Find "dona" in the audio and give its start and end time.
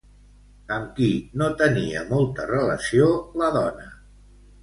3.59-3.87